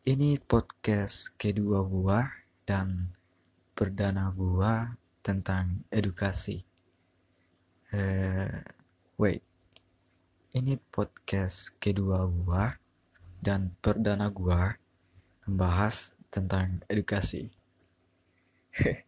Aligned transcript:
Ini 0.00 0.40
podcast 0.40 1.36
kedua 1.36 1.84
gua 1.84 2.24
dan 2.64 3.12
perdana 3.76 4.32
gua 4.32 4.96
tentang 5.20 5.84
edukasi. 5.92 6.64
Eh, 7.92 8.64
wait. 9.20 9.44
Ini 10.56 10.80
podcast 10.88 11.76
kedua 11.76 12.24
gua 12.24 12.80
dan 13.44 13.76
perdana 13.84 14.32
gua 14.32 14.72
membahas 15.44 16.16
tentang 16.32 16.80
edukasi. 16.88 17.52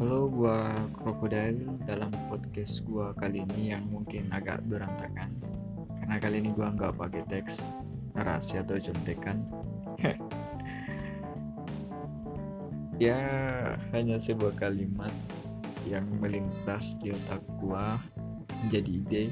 Halo, 0.00 0.32
gua 0.32 0.72
Crocodile 0.96 1.84
dalam 1.84 2.08
podcast 2.56 2.88
gua 2.88 3.12
kali 3.12 3.44
ini 3.44 3.68
yang 3.68 3.84
mungkin 3.84 4.32
agak 4.32 4.64
berantakan 4.64 5.28
karena 6.00 6.16
kali 6.16 6.40
ini 6.40 6.56
gua 6.56 6.72
nggak 6.72 6.96
pakai 6.96 7.28
teks 7.28 7.76
narasi 8.16 8.56
atau 8.56 8.80
contekan. 8.80 9.44
ya 13.04 13.20
hanya 13.92 14.16
sebuah 14.16 14.56
kalimat 14.56 15.12
yang 15.84 16.08
melintas 16.16 16.96
di 16.96 17.12
otak 17.12 17.44
gua 17.60 18.00
menjadi 18.64 19.04
ide 19.04 19.24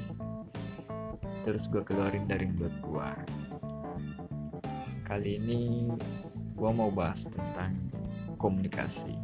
terus 1.41 1.65
gua 1.65 1.81
keluarin 1.81 2.29
dari 2.29 2.45
mulut 2.45 2.77
gua. 2.85 3.09
Kali 5.01 5.41
ini 5.41 5.89
gua 6.53 6.69
mau 6.69 6.93
bahas 6.93 7.25
tentang 7.25 7.73
komunikasi 8.37 9.17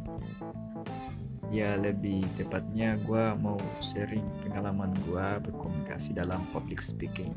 ya 1.52 1.76
lebih 1.76 2.24
tepatnya 2.32 2.96
gue 3.04 3.24
mau 3.36 3.60
sharing 3.84 4.24
pengalaman 4.40 4.96
gue 5.04 5.26
berkomunikasi 5.44 6.16
dalam 6.16 6.48
public 6.48 6.80
speaking. 6.80 7.36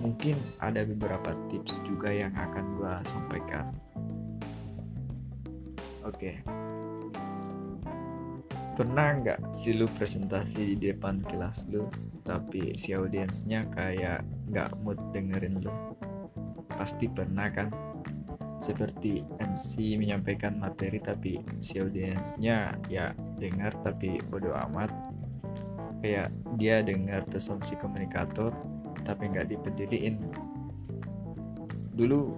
Mungkin 0.00 0.40
ada 0.64 0.80
beberapa 0.88 1.36
tips 1.52 1.84
juga 1.84 2.08
yang 2.08 2.32
akan 2.32 2.64
gue 2.80 2.92
sampaikan. 3.04 3.68
Oke. 6.08 6.40
Pernah 8.80 9.08
nggak 9.20 9.52
sih 9.52 9.76
lu 9.76 9.84
presentasi 9.84 10.72
di 10.72 10.88
depan 10.88 11.20
kelas 11.20 11.68
lu 11.68 11.84
tapi 12.24 12.72
si 12.80 12.96
audiensnya 12.96 13.68
kayak 13.76 14.24
nggak 14.48 14.72
mood 14.80 14.96
dengerin 15.12 15.60
lu? 15.60 15.72
Pasti 16.72 17.12
pernah 17.12 17.52
kan 17.52 17.68
seperti 18.60 19.24
MC 19.40 19.96
menyampaikan 19.96 20.60
materi 20.60 21.00
tapi 21.00 21.40
si 21.56 21.80
audiensnya 21.80 22.76
ya 22.92 23.16
dengar 23.40 23.72
tapi 23.80 24.20
bodoh 24.28 24.52
amat. 24.68 24.92
Kayak 26.04 26.28
dia 26.60 26.84
dengar 26.84 27.24
pesan 27.24 27.64
si 27.64 27.72
komunikator 27.80 28.52
tapi 29.00 29.32
nggak 29.32 29.56
dipeduliin. 29.56 30.20
Dulu 31.96 32.36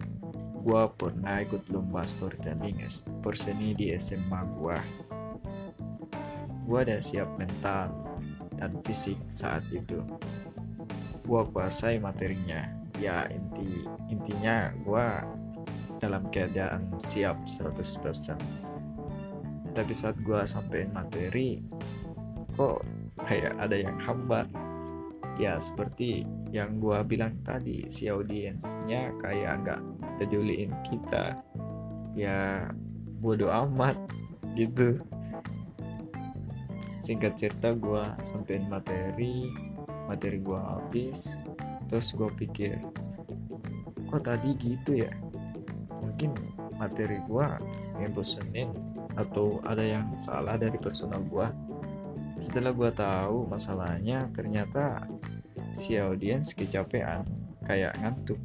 gua 0.62 0.86
pernah 0.94 1.42
ikut 1.42 1.66
lomba 1.74 2.06
storytelling 2.06 2.86
perseni 3.18 3.74
di 3.74 3.90
SMA 3.98 4.40
gua. 4.54 4.78
Gua 6.62 6.86
udah 6.86 7.02
siap 7.02 7.34
mental 7.34 7.90
dan 8.54 8.78
fisik 8.86 9.18
saat 9.26 9.66
itu. 9.74 9.98
Gua 11.26 11.42
kuasai 11.50 11.98
materinya. 11.98 12.78
Ya 13.02 13.26
inti 13.26 13.82
intinya 14.06 14.70
gua 14.86 15.26
dalam 16.02 16.26
keadaan 16.34 16.98
siap 16.98 17.46
100% 17.46 18.72
tapi 19.72 19.92
saat 19.96 20.18
gue 20.20 20.40
sampein 20.44 20.92
materi 20.92 21.62
kok 22.52 22.84
kayak 23.24 23.56
ada 23.56 23.76
yang 23.78 23.96
hambat 24.02 24.44
ya 25.40 25.56
seperti 25.56 26.28
yang 26.52 26.76
gue 26.76 27.00
bilang 27.08 27.40
tadi 27.40 27.88
si 27.88 28.12
audiensnya 28.12 29.16
kayak 29.24 29.64
nggak 29.64 29.80
peduliin 30.20 30.72
kita. 30.84 31.40
Ya 32.12 32.68
bodoh 33.24 33.48
amat 33.48 33.96
gitu. 34.52 35.00
Singkat 37.00 37.34
cerita 37.40 37.72
gue 37.72 38.04
sampein 38.22 38.68
materi 38.68 39.48
materi 40.06 40.38
gue 40.44 40.60
habis 40.60 41.40
terus 41.88 42.12
gue 42.12 42.28
pikir 42.36 42.76
kok 44.12 44.22
tadi 44.28 44.52
gitu 44.60 45.08
ya 45.08 45.12
mungkin 46.02 46.34
materi 46.76 47.22
gua 47.30 47.62
ngebosenin 47.96 48.74
atau 49.14 49.62
ada 49.62 49.86
yang 49.86 50.10
salah 50.18 50.58
dari 50.58 50.76
personal 50.76 51.22
gua. 51.30 51.54
Setelah 52.42 52.74
gua 52.74 52.90
tahu 52.90 53.46
masalahnya 53.46 54.26
ternyata 54.34 55.06
si 55.70 55.94
audiens 55.94 56.52
kecapean 56.52 57.22
kayak 57.62 57.94
ngantuk. 58.02 58.40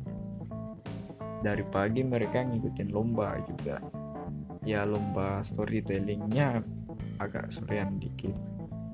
Dari 1.42 1.66
pagi 1.70 2.06
mereka 2.06 2.46
ngikutin 2.46 2.90
lomba 2.94 3.42
juga. 3.46 3.82
Ya 4.62 4.86
lomba 4.86 5.42
storytellingnya 5.42 6.62
agak 7.18 7.50
sorean 7.50 7.98
dikit. 7.98 8.38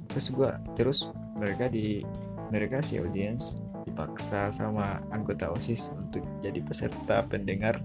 Terus 0.08 0.28
gua 0.32 0.56
terus 0.78 1.12
mereka 1.36 1.68
di 1.68 2.06
mereka 2.54 2.80
si 2.80 3.02
audiens 3.02 3.60
dipaksa 3.84 4.48
sama 4.54 5.04
anggota 5.12 5.52
osis 5.52 5.92
untuk 5.92 6.24
jadi 6.40 6.64
peserta 6.64 7.26
pendengar 7.28 7.82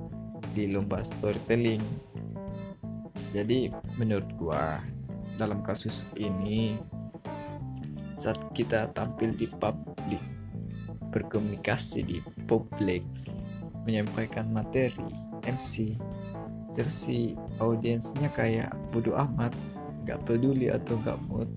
di 0.52 0.70
lomba 0.70 1.02
storytelling. 1.02 1.82
Jadi 3.34 3.68
menurut 4.00 4.28
gua 4.40 4.80
dalam 5.38 5.62
kasus 5.62 6.10
ini 6.18 6.74
saat 8.18 8.50
kita 8.50 8.90
tampil 8.90 9.30
di 9.38 9.46
publik 9.46 10.22
berkomunikasi 11.14 12.02
di 12.02 12.18
publik 12.50 13.06
menyampaikan 13.86 14.50
materi 14.50 15.06
MC 15.46 15.94
terus 16.74 17.08
si 17.08 17.38
audiensnya 17.62 18.28
kayak 18.34 18.74
bodoh 18.90 19.16
amat 19.16 19.54
nggak 20.04 20.20
peduli 20.26 20.68
atau 20.68 20.98
nggak 21.00 21.18
mood 21.30 21.50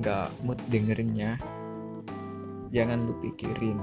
nggak 0.00 0.28
mood 0.42 0.58
dengerinnya 0.72 1.36
jangan 2.72 3.06
lu 3.06 3.14
pikirin 3.22 3.78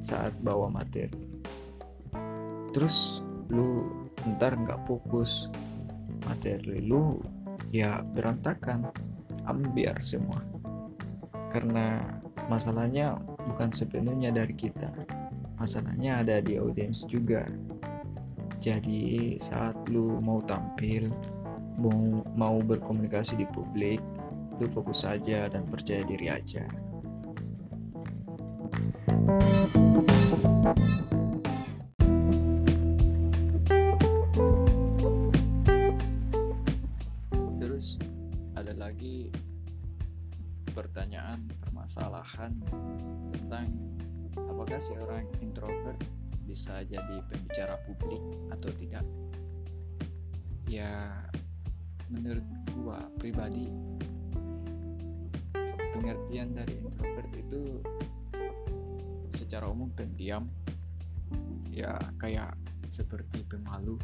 saat 0.00 0.32
bawa 0.40 0.72
materi 0.72 1.35
terus 2.76 3.24
lu 3.48 3.88
ntar 4.36 4.52
nggak 4.52 4.84
fokus 4.84 5.48
materi 6.28 6.84
lu 6.84 7.16
ya 7.72 8.04
berantakan. 8.04 8.92
Ambiar 9.46 10.02
semua. 10.02 10.42
Karena 11.54 12.02
masalahnya 12.50 13.14
bukan 13.46 13.70
sepenuhnya 13.70 14.34
dari 14.34 14.52
kita. 14.58 14.90
Masalahnya 15.54 16.20
ada 16.20 16.42
di 16.42 16.58
audiens 16.58 17.06
juga. 17.06 17.46
Jadi 18.58 19.38
saat 19.38 19.86
lu 19.86 20.18
mau 20.18 20.42
tampil 20.42 21.08
mau 21.78 22.26
mau 22.34 22.58
berkomunikasi 22.58 23.38
di 23.38 23.46
publik 23.54 24.02
lu 24.58 24.66
fokus 24.74 25.06
saja 25.06 25.46
dan 25.46 25.62
percaya 25.70 26.02
diri 26.02 26.26
aja. 26.26 26.66
terus 30.66 31.15
pertanyaan 40.76 41.40
permasalahan 41.56 42.52
tentang 43.32 43.72
apakah 44.36 44.76
seorang 44.76 45.24
introvert 45.40 45.96
bisa 46.44 46.84
jadi 46.84 47.24
pembicara 47.24 47.80
publik 47.88 48.20
atau 48.52 48.68
tidak? 48.76 49.08
Ya 50.68 51.16
menurut 52.12 52.44
gua 52.76 53.08
pribadi 53.16 53.72
pengertian 55.96 56.52
dari 56.52 56.76
introvert 56.76 57.32
itu 57.32 57.80
secara 59.32 59.72
umum 59.72 59.88
pendiam. 59.96 60.44
Ya 61.72 61.96
kayak 62.20 62.52
seperti 62.84 63.48
pemalu. 63.48 63.96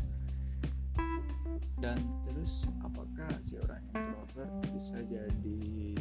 Dan 1.76 1.99
terus 2.23 2.70
apakah 2.81 3.29
si 3.43 3.58
orang 3.58 3.82
introvert 3.91 4.55
bisa 4.70 5.02
jadi 5.02 5.99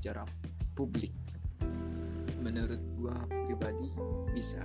pembicara 0.00 0.24
publik. 0.72 1.12
Menurut 2.40 2.80
gua 2.96 3.20
pribadi 3.28 3.92
bisa. 4.32 4.64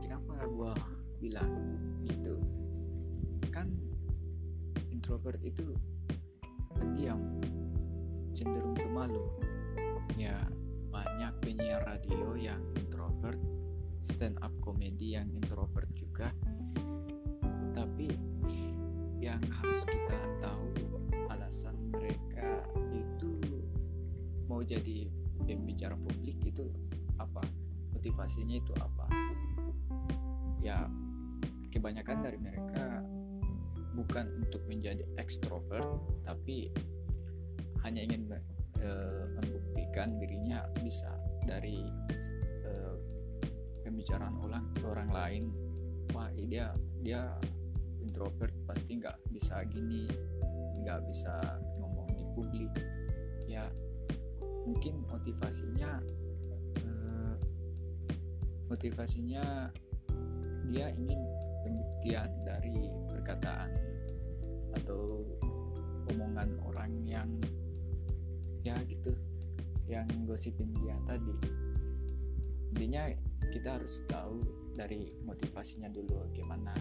Kenapa 0.00 0.40
gua 0.48 0.72
bilang 1.20 1.52
gitu? 2.08 2.40
Kan 3.52 3.68
introvert 4.88 5.36
itu 5.44 5.76
pendiam 6.80 7.20
cenderung 8.32 8.72
pemalu. 8.72 9.20
Ya 10.16 10.40
banyak 10.88 11.44
penyiar 11.44 11.84
radio 11.84 12.32
yang 12.32 12.64
introvert 12.80 13.36
stand 14.00 14.40
up 14.40 14.56
comedy 14.64 15.12
yang 15.12 15.28
introvert 15.36 15.92
juga. 15.92 16.32
Tapi 17.76 18.08
yang 19.20 19.44
harus 19.60 19.84
kita 19.84 20.16
tahu 20.40 20.77
mau 24.58 24.66
jadi 24.66 25.06
pembicara 25.46 25.94
publik 25.94 26.42
itu 26.42 26.66
apa? 27.14 27.46
Motivasinya 27.94 28.58
itu 28.58 28.74
apa? 28.74 29.06
Ya 30.58 30.82
kebanyakan 31.70 32.26
dari 32.26 32.42
mereka 32.42 33.06
bukan 33.94 34.26
untuk 34.42 34.66
menjadi 34.66 35.06
ekstrovert 35.14 35.86
tapi 36.26 36.74
hanya 37.86 38.02
ingin 38.02 38.26
uh, 38.82 39.30
membuktikan 39.38 40.18
dirinya 40.18 40.66
bisa 40.82 41.14
dari 41.46 41.78
uh, 42.66 42.98
pembicaraan 43.86 44.42
orang 44.42 44.66
orang 44.82 45.10
lain. 45.14 45.44
Wah 46.18 46.34
dia 46.34 46.74
dia 46.98 47.30
introvert 48.02 48.50
pasti 48.66 48.98
nggak 48.98 49.22
bisa 49.30 49.62
gini 49.70 50.10
nggak 50.82 50.98
bisa 51.06 51.62
ngomong 51.78 52.10
di 52.10 52.26
publik. 52.34 52.74
Ya 53.46 53.70
mungkin 54.68 55.00
motivasinya 55.08 55.96
uh, 56.84 57.34
motivasinya 58.68 59.72
dia 60.68 60.92
ingin 60.92 61.20
pembuktian 61.64 62.28
dari 62.44 62.76
perkataan 63.08 63.72
atau 64.76 65.24
omongan 66.12 66.52
orang 66.68 66.92
yang 67.08 67.28
ya 68.60 68.76
gitu 68.84 69.16
yang 69.88 70.04
gosipin 70.28 70.68
dia 70.76 71.00
tadi. 71.08 71.32
Intinya 72.76 73.08
kita 73.48 73.80
harus 73.80 74.04
tahu 74.04 74.44
dari 74.76 75.08
motivasinya 75.24 75.88
dulu 75.88 76.28
gimana. 76.36 76.76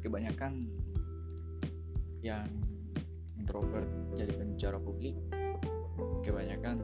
Kebanyakan 0.00 0.64
yang 2.24 2.48
introvert 3.36 3.86
jadi 4.16 4.32
pembicara 4.32 4.80
publik 4.80 5.16
kebanyakan 6.22 6.82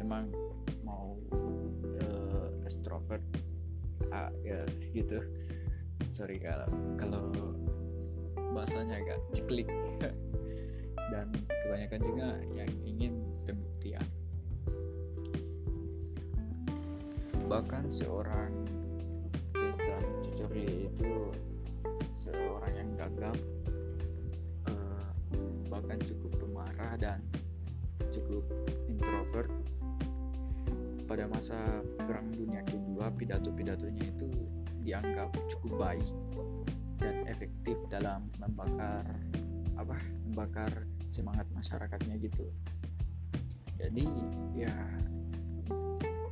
memang 0.00 0.30
mau 0.86 1.18
uh, 1.32 2.48
extrovert 2.62 3.22
ah, 4.12 4.30
ya 4.44 4.62
gitu. 4.92 5.20
Sorry 6.06 6.38
kalau 6.38 6.68
kalau 7.00 7.24
bahasanya 8.54 9.02
agak 9.02 9.20
ciklik 9.36 9.68
dan 11.12 11.28
kebanyakan 11.66 12.00
juga 12.00 12.28
yang 12.54 12.70
ingin 12.86 13.12
pembuktian. 13.44 14.06
Bahkan 17.46 17.86
seorang 17.86 18.50
Winston 19.54 20.04
Churchill 20.22 20.90
itu 20.90 21.30
seorang 22.16 22.72
yang 22.74 22.90
gagap 22.96 23.38
uh, 24.66 25.10
bahkan 25.68 26.00
cukup 26.02 26.32
pemarah 26.42 26.94
dan 26.98 27.20
cukup 28.16 28.44
introvert. 28.88 29.52
Pada 31.06 31.28
masa 31.28 31.84
perang 32.00 32.32
dunia 32.32 32.64
kedua 32.66 33.12
pidato-pidatonya 33.14 34.04
itu 34.10 34.32
dianggap 34.82 35.30
cukup 35.52 35.72
baik 35.78 36.08
dan 36.98 37.28
efektif 37.28 37.76
dalam 37.92 38.32
membakar 38.40 39.04
apa 39.76 39.96
membakar 40.24 40.72
semangat 41.06 41.44
masyarakatnya 41.52 42.16
gitu. 42.18 42.48
Jadi 43.76 44.08
ya 44.56 44.72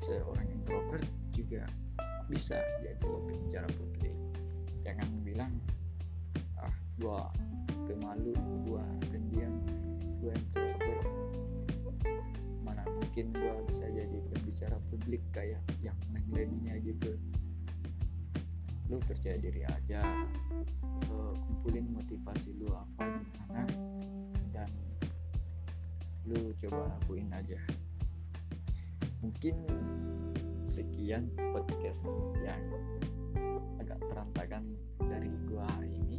seorang 0.01 0.49
introvert 0.51 1.07
juga 1.31 1.69
bisa 2.27 2.59
jadi 2.81 3.05
pembicara 3.05 3.69
publik. 3.77 4.17
Jangan 4.83 5.09
bilang 5.23 5.53
ah 6.59 6.73
gua 6.97 7.29
pemalu 7.85 8.33
gua 8.65 8.83
pendiam 9.13 9.55
gua 10.25 10.33
introvert 10.33 10.94
mungkin 13.15 13.31
gua 13.47 13.63
bisa 13.71 13.87
jadi 13.95 14.19
pembicara 14.27 14.75
publik 14.91 15.23
kayak 15.31 15.63
yang 15.79 15.95
lain-lainnya 16.11 16.83
gitu. 16.83 17.15
Lu 18.91 18.99
percaya 19.07 19.39
diri 19.39 19.63
aja 19.63 20.03
uh, 21.15 21.35
kumpulin 21.47 21.95
motivasi 21.95 22.59
lu 22.59 22.75
apa 22.75 23.15
gimana 23.23 23.71
dan 24.51 24.67
lu 26.27 26.51
coba 26.59 26.91
lakuin 26.91 27.31
aja. 27.31 27.63
Mungkin 29.23 29.63
sekian 30.67 31.31
podcast 31.55 32.35
yang 32.43 32.67
agak 33.79 34.03
berantakan 34.11 34.75
dari 35.07 35.31
gua 35.47 35.71
hari 35.79 36.03
ini. 36.03 36.19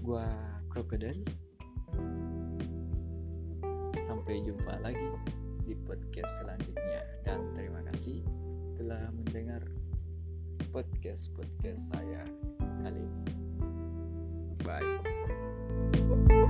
Gua 0.00 0.24
krokodil 0.72 1.20
sampai 4.02 4.42
jumpa 4.42 4.82
lagi 4.82 5.14
di 5.62 5.78
podcast 5.86 6.42
selanjutnya. 6.42 7.00
Dan 7.22 7.54
terima 7.54 7.80
kasih 7.86 8.26
telah 8.74 9.08
mendengar 9.14 9.62
podcast 10.74 11.30
podcast 11.32 11.94
saya 11.94 12.26
kali 12.82 12.98
ini. 12.98 13.34
Bye 14.66 16.41